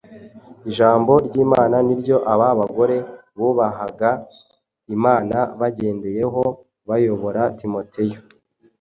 [0.69, 2.97] Ijambo ry’Imana niryo aba bagore
[3.37, 4.09] bubahaga
[4.95, 6.43] Imana bagendeyeho
[6.89, 8.19] bayobora Timoteyo.